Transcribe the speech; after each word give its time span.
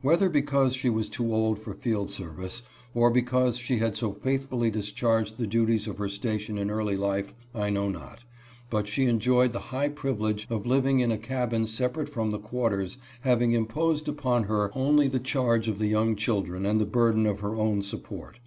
Whether 0.00 0.28
because 0.28 0.76
she 0.76 0.88
was 0.88 1.08
too 1.08 1.34
old 1.34 1.58
for 1.58 1.74
field 1.74 2.08
service, 2.08 2.62
or 2.94 3.10
HIS 3.12 3.22
PARENTS. 3.24 3.58
27 3.58 3.58
because 3.58 3.58
she 3.58 3.76
had 3.78 3.96
so 3.96 4.12
faithfully 4.12 4.70
discharged 4.70 5.38
the 5.38 5.46
duties 5.48 5.88
of 5.88 5.98
her 5.98 6.08
station 6.08 6.56
in 6.56 6.70
early 6.70 6.96
life, 6.96 7.34
I 7.52 7.68
know 7.70 7.88
not," 7.88 8.20
but 8.70 8.86
she 8.86 9.06
enjoyed 9.06 9.50
the 9.50 9.58
high 9.74 9.88
privilege 9.88 10.46
of 10.50 10.66
living 10.66 11.00
in 11.00 11.10
a 11.10 11.18
cabin 11.18 11.66
separate 11.66 12.08
from 12.08 12.30
the 12.30 12.38
quarters, 12.38 12.98
having 13.22 13.54
imposed 13.54 14.06
upon 14.06 14.44
her 14.44 14.70
only 14.78 15.08
the 15.08 15.18
charge 15.18 15.66
of 15.66 15.80
the 15.80 15.88
young 15.88 16.14
children 16.14 16.64
and 16.64 16.80
the 16.80 16.86
burden 16.86 17.26
of 17.26 17.40
her 17.40 17.56
own 17.56 17.82
support. 17.82 18.38